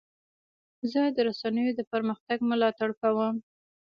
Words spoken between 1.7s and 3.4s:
د پرمختګ ملاتړ کوم.